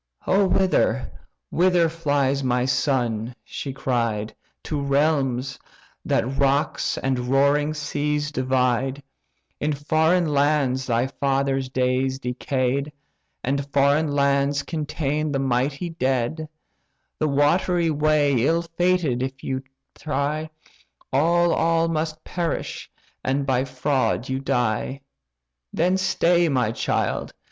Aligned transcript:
"O 0.25 0.47
whither, 0.47 1.11
whither 1.51 1.87
flies 1.87 2.43
my 2.43 2.65
son 2.65 3.35
(she 3.43 3.71
cried) 3.71 4.33
To 4.63 4.81
realms; 4.81 5.59
that 6.03 6.39
rocks 6.39 6.97
and 6.97 7.19
roaring 7.29 7.75
seas 7.75 8.31
divide? 8.31 9.03
In 9.59 9.73
foreign 9.73 10.33
lands 10.33 10.87
thy 10.87 11.05
father's 11.05 11.69
days 11.69 12.17
decay'd. 12.17 12.91
And 13.43 13.71
foreign 13.71 14.11
lands 14.11 14.63
contain 14.63 15.31
the 15.31 15.37
mighty 15.37 15.91
dead. 15.91 16.49
The 17.19 17.27
watery 17.27 17.91
way 17.91 18.33
ill 18.43 18.63
fated 18.63 19.21
if 19.21 19.37
thou 19.39 19.59
try, 19.93 20.49
All, 21.13 21.53
all 21.53 21.87
must 21.87 22.23
perish, 22.23 22.89
and 23.23 23.45
by 23.45 23.65
fraud 23.65 24.29
you 24.29 24.39
die! 24.39 25.01
Then 25.71 25.95
stay, 25.95 26.49
my, 26.49 26.71
child! 26.71 27.35